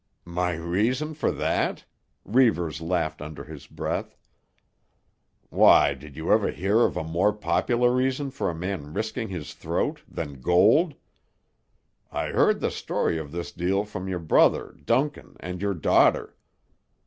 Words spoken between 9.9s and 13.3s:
than gold? I heard the story